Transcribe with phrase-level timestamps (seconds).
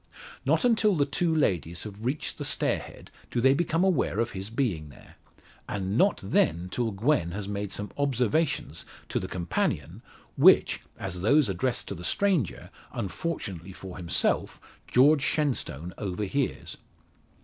[0.47, 4.31] Not until the two ladies have reached the stair head do they become aware of
[4.31, 5.17] his being there;
[5.69, 10.01] and not then, till Gwen has made some observations to the companion,
[10.37, 16.77] which, as those addressed to the stranger, unfortunately for himself, George Shenstone overhears.